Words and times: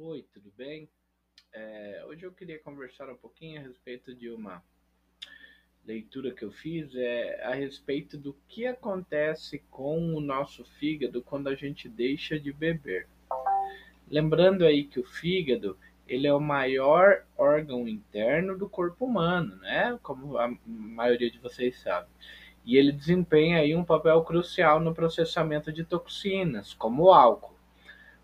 Oi, 0.00 0.24
tudo 0.32 0.52
bem? 0.56 0.88
É, 1.52 2.04
hoje 2.06 2.24
eu 2.24 2.30
queria 2.30 2.56
conversar 2.60 3.10
um 3.10 3.16
pouquinho 3.16 3.60
a 3.60 3.64
respeito 3.64 4.14
de 4.14 4.30
uma 4.30 4.62
leitura 5.84 6.32
que 6.32 6.44
eu 6.44 6.52
fiz 6.52 6.94
é 6.94 7.42
a 7.44 7.52
respeito 7.52 8.16
do 8.16 8.32
que 8.46 8.64
acontece 8.64 9.58
com 9.72 10.14
o 10.14 10.20
nosso 10.20 10.64
fígado 10.64 11.20
quando 11.20 11.48
a 11.48 11.56
gente 11.56 11.88
deixa 11.88 12.38
de 12.38 12.52
beber. 12.52 13.08
Lembrando 14.08 14.64
aí 14.64 14.84
que 14.84 15.00
o 15.00 15.04
fígado 15.04 15.76
ele 16.06 16.28
é 16.28 16.32
o 16.32 16.38
maior 16.38 17.26
órgão 17.36 17.88
interno 17.88 18.56
do 18.56 18.68
corpo 18.68 19.04
humano, 19.04 19.56
né? 19.56 19.98
Como 20.00 20.38
a 20.38 20.56
maioria 20.64 21.28
de 21.28 21.40
vocês 21.40 21.76
sabe. 21.80 22.06
E 22.64 22.76
ele 22.76 22.92
desempenha 22.92 23.58
aí 23.58 23.74
um 23.74 23.84
papel 23.84 24.22
crucial 24.22 24.78
no 24.78 24.94
processamento 24.94 25.72
de 25.72 25.82
toxinas, 25.82 26.72
como 26.72 27.06
o 27.06 27.12
álcool. 27.12 27.57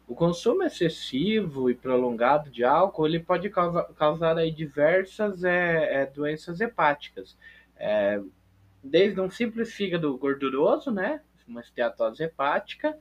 O 0.06 0.14
consumo 0.14 0.62
excessivo 0.62 1.70
e 1.70 1.74
prolongado 1.74 2.50
de 2.50 2.62
álcool 2.62 3.06
ele 3.06 3.20
pode 3.20 3.48
causar, 3.48 3.84
causar 3.94 4.36
aí 4.36 4.50
diversas 4.50 5.44
é, 5.44 6.02
é, 6.02 6.06
doenças 6.06 6.60
hepáticas, 6.60 7.36
é, 7.76 8.20
desde 8.82 9.18
um 9.20 9.30
simples 9.30 9.72
fígado 9.72 10.14
gorduroso, 10.18 10.90
né, 10.90 11.22
uma 11.48 11.62
esteatose 11.62 12.22
hepática, 12.22 12.96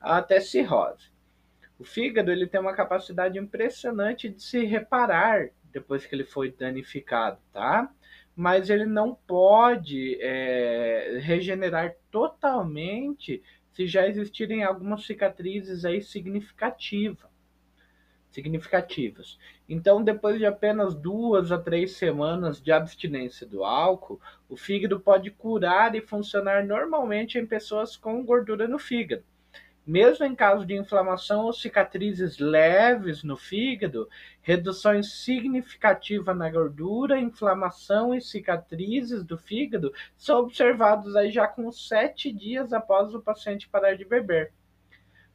até 0.00 0.40
cirrose. 0.40 1.10
O 1.78 1.84
fígado 1.84 2.32
ele 2.32 2.46
tem 2.46 2.60
uma 2.60 2.74
capacidade 2.74 3.38
impressionante 3.38 4.30
de 4.30 4.42
se 4.42 4.64
reparar 4.64 5.50
depois 5.70 6.06
que 6.06 6.14
ele 6.14 6.24
foi 6.24 6.50
danificado, 6.50 7.38
tá? 7.52 7.90
Mas 8.34 8.70
ele 8.70 8.86
não 8.86 9.14
pode 9.14 10.18
é, 10.22 11.18
regenerar 11.20 11.94
totalmente 12.10 13.42
se 13.76 13.86
já 13.86 14.08
existirem 14.08 14.64
algumas 14.64 15.04
cicatrizes 15.04 15.84
aí 15.84 16.00
significativas. 16.00 17.30
Significativas. 18.30 19.38
Então, 19.68 20.02
depois 20.02 20.38
de 20.38 20.46
apenas 20.46 20.94
duas 20.94 21.52
a 21.52 21.58
três 21.58 21.92
semanas 21.92 22.58
de 22.58 22.72
abstinência 22.72 23.46
do 23.46 23.62
álcool, 23.64 24.18
o 24.48 24.56
fígado 24.56 24.98
pode 24.98 25.30
curar 25.30 25.94
e 25.94 26.00
funcionar 26.00 26.64
normalmente 26.64 27.38
em 27.38 27.44
pessoas 27.44 27.98
com 27.98 28.24
gordura 28.24 28.66
no 28.66 28.78
fígado. 28.78 29.24
Mesmo 29.86 30.24
em 30.26 30.34
caso 30.34 30.66
de 30.66 30.74
inflamação 30.74 31.44
ou 31.44 31.52
cicatrizes 31.52 32.38
leves 32.38 33.22
no 33.22 33.36
fígado, 33.36 34.08
reduções 34.42 35.22
significativas 35.22 36.36
na 36.36 36.50
gordura, 36.50 37.20
inflamação 37.20 38.12
e 38.12 38.20
cicatrizes 38.20 39.22
do 39.22 39.38
fígado 39.38 39.92
são 40.16 40.40
observados 40.40 41.14
aí 41.14 41.30
já 41.30 41.46
com 41.46 41.70
sete 41.70 42.32
dias 42.32 42.72
após 42.72 43.14
o 43.14 43.22
paciente 43.22 43.68
parar 43.68 43.94
de 43.94 44.04
beber. 44.04 44.52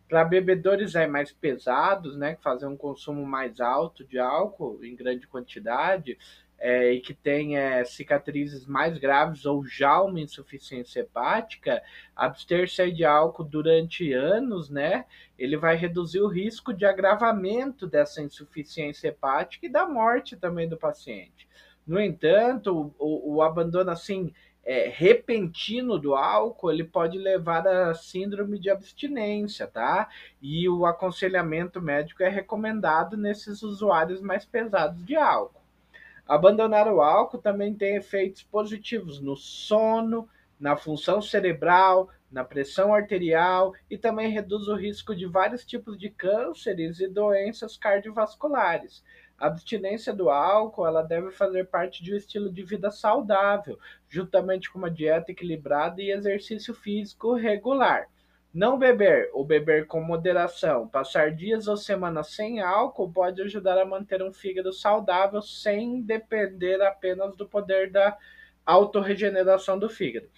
Para 0.10 0.26
bebedores 0.26 0.98
aí 0.98 1.08
mais 1.08 1.32
pesados, 1.32 2.18
né, 2.18 2.36
que 2.36 2.44
fazem 2.44 2.68
um 2.68 2.76
consumo 2.76 3.26
mais 3.26 3.62
alto 3.62 4.04
de 4.04 4.20
álcool 4.20 4.84
em 4.84 4.94
grande 4.94 5.26
quantidade, 5.28 6.18
é, 6.62 6.94
e 6.94 7.02
que 7.02 7.14
tem 7.14 7.58
é, 7.58 7.84
cicatrizes 7.84 8.68
mais 8.68 8.96
graves 9.00 9.46
ou 9.48 9.66
já 9.66 10.00
uma 10.00 10.22
insuficiência 10.22 11.00
hepática, 11.00 11.82
abster-se 12.16 12.92
de 12.92 13.04
álcool 13.04 13.44
durante 13.44 14.14
anos, 14.14 14.70
né? 14.70 15.06
Ele 15.40 15.58
vai 15.58 15.76
reduzir 15.76 16.22
o 16.22 16.28
risco 16.28 16.72
de 16.72 16.86
agravamento 16.86 17.88
dessa 17.88 18.22
insuficiência 18.22 19.08
hepática 19.08 19.66
e 19.66 19.72
da 19.72 19.88
morte 19.88 20.38
também 20.38 20.70
do 20.70 20.78
paciente. 20.78 21.50
No 21.86 22.00
entanto, 22.00 22.94
o, 23.00 23.38
o 23.38 23.42
abandono 23.42 23.90
assim 23.90 24.32
é, 24.64 24.88
repentino 24.88 25.98
do 25.98 26.14
álcool, 26.14 26.72
ele 26.72 26.84
pode 26.84 27.18
levar 27.18 27.68
a 27.68 27.96
síndrome 27.96 28.60
de 28.60 28.70
abstinência, 28.70 29.66
tá? 29.66 30.08
E 30.40 30.70
o 30.70 30.86
aconselhamento 30.86 31.82
médico 31.82 32.22
é 32.22 32.30
recomendado 32.30 33.18
nesses 33.18 33.64
usuários 33.64 34.22
mais 34.22 34.46
pesados 34.46 35.04
de 35.04 35.16
álcool. 35.16 35.61
Abandonar 36.32 36.88
o 36.88 37.02
álcool 37.02 37.40
também 37.40 37.76
tem 37.76 37.98
efeitos 37.98 38.42
positivos 38.42 39.20
no 39.20 39.36
sono, 39.36 40.30
na 40.58 40.78
função 40.78 41.22
cerebral, 41.22 42.10
na 42.32 42.42
pressão 42.42 42.94
arterial 42.94 43.74
e 43.90 43.98
também 43.98 44.32
reduz 44.32 44.70
o 44.70 44.76
risco 44.78 45.14
de 45.14 45.26
vários 45.26 45.66
tipos 45.66 46.00
de 46.00 46.10
cânceres 46.10 47.02
e 47.02 47.10
doenças 47.10 47.76
cardiovasculares. 47.76 49.04
A 49.38 49.48
abstinência 49.48 50.14
do 50.14 50.30
álcool 50.30 50.88
ela 50.88 51.02
deve 51.02 51.32
fazer 51.32 51.68
parte 51.68 52.02
de 52.02 52.14
um 52.14 52.16
estilo 52.16 52.50
de 52.50 52.64
vida 52.64 52.90
saudável, 52.92 53.78
juntamente 54.08 54.72
com 54.72 54.80
uma 54.80 54.90
dieta 54.90 55.34
equilibrada 55.34 56.02
e 56.02 56.12
exercício 56.12 56.74
físico 56.74 57.34
regular. 57.34 58.08
Não 58.54 58.78
beber 58.78 59.30
ou 59.34 59.46
beber 59.46 59.88
com 59.88 60.02
moderação, 60.02 60.86
passar 60.86 61.32
dias 61.32 61.70
ou 61.70 61.78
semanas 61.78 62.32
sem 62.32 62.60
álcool 62.60 63.10
pode 63.10 63.42
ajudar 63.42 63.78
a 63.78 63.86
manter 63.86 64.22
um 64.22 64.34
fígado 64.34 64.74
saudável 64.74 65.42
sem 65.42 66.02
depender 66.02 66.82
apenas 66.82 67.36
do 67.38 67.48
poder 67.48 67.90
da 67.90 68.18
autorregeneração 68.66 69.80
do 69.80 69.88
fígado. 69.88 70.30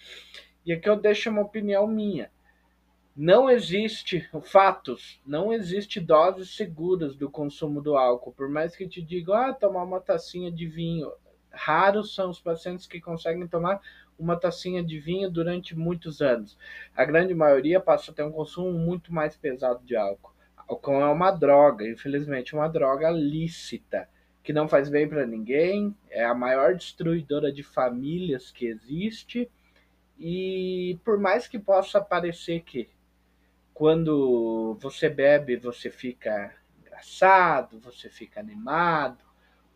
E 0.64 0.72
aqui 0.72 0.88
eu 0.88 0.96
deixo 0.96 1.28
uma 1.28 1.42
opinião 1.42 1.88
minha. 1.88 2.30
Não 3.16 3.50
existe 3.50 4.28
fatos, 4.42 5.20
não 5.26 5.52
existe 5.52 6.00
doses 6.00 6.56
seguras 6.56 7.16
do 7.16 7.30
consumo 7.30 7.80
do 7.80 7.96
álcool. 7.96 8.32
Por 8.32 8.48
mais 8.48 8.74
que 8.76 8.88
te 8.88 9.02
digam, 9.02 9.34
ah, 9.34 9.52
tomar 9.52 9.82
uma 9.82 10.00
tacinha 10.00 10.50
de 10.50 10.66
vinho. 10.66 11.12
Raros 11.54 12.14
são 12.14 12.30
os 12.30 12.40
pacientes 12.40 12.86
que 12.86 13.00
conseguem 13.00 13.46
tomar 13.46 13.80
uma 14.18 14.36
tacinha 14.36 14.82
de 14.82 14.98
vinho 14.98 15.30
durante 15.30 15.76
muitos 15.76 16.20
anos. 16.20 16.56
A 16.94 17.04
grande 17.04 17.34
maioria 17.34 17.80
passa 17.80 18.10
a 18.10 18.14
ter 18.14 18.22
um 18.22 18.32
consumo 18.32 18.72
muito 18.72 19.12
mais 19.12 19.36
pesado 19.36 19.84
de 19.84 19.96
álcool. 19.96 20.32
Álcool 20.68 21.00
é 21.00 21.10
uma 21.10 21.30
droga, 21.30 21.86
infelizmente, 21.88 22.54
uma 22.54 22.68
droga 22.68 23.10
lícita, 23.10 24.08
que 24.42 24.52
não 24.52 24.68
faz 24.68 24.88
bem 24.88 25.08
para 25.08 25.26
ninguém, 25.26 25.94
é 26.10 26.24
a 26.24 26.34
maior 26.34 26.74
destruidora 26.74 27.52
de 27.52 27.62
famílias 27.62 28.50
que 28.50 28.66
existe. 28.66 29.50
E 30.18 30.98
por 31.04 31.18
mais 31.18 31.48
que 31.48 31.58
possa 31.58 32.00
parecer 32.00 32.60
que 32.60 32.88
quando 33.72 34.78
você 34.80 35.08
bebe 35.08 35.56
você 35.56 35.90
fica 35.90 36.54
engraçado, 36.80 37.80
você 37.80 38.08
fica 38.08 38.38
animado, 38.38 39.24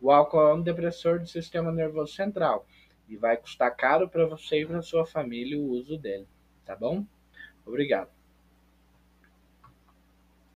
o 0.01 0.11
álcool 0.11 0.41
é 0.41 0.53
um 0.53 0.61
depressor 0.61 1.19
do 1.19 1.27
sistema 1.27 1.71
nervoso 1.71 2.13
central 2.13 2.65
e 3.07 3.17
vai 3.17 3.37
custar 3.37 3.75
caro 3.75 4.07
para 4.07 4.25
você 4.25 4.61
e 4.61 4.65
para 4.65 4.81
sua 4.81 5.05
família 5.05 5.57
o 5.57 5.69
uso 5.69 5.97
dele, 5.97 6.27
tá 6.65 6.75
bom? 6.75 7.05
Obrigado. 7.65 8.18